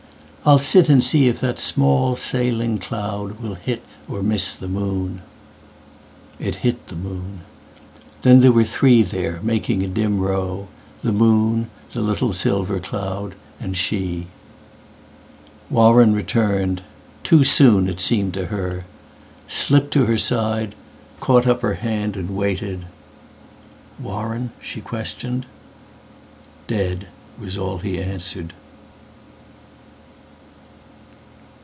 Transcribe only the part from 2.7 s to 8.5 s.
cloudWill hit or miss the moon."It hit the moon. Then